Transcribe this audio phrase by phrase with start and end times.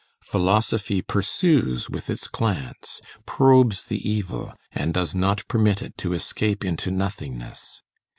[0.23, 6.65] Philosophy pursues with its glance, probes the evil, and does not permit it to escape
[6.65, 7.83] into nothingness.